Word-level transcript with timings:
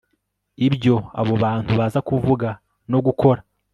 ibyo 0.67 0.95
abo 1.21 1.33
bantu 1.43 1.69
baza 1.79 1.99
kuvuga 2.09 2.49
no 2.91 2.99
gukora 3.05 3.41